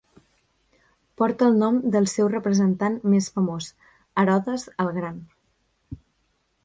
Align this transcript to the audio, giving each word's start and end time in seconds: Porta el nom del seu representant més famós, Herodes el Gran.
Porta 1.21 1.49
el 1.51 1.59
nom 1.63 1.77
del 1.95 2.09
seu 2.15 2.29
representant 2.33 2.97
més 3.15 3.29
famós, 3.35 3.69
Herodes 4.23 4.67
el 4.85 4.91
Gran. 4.97 5.21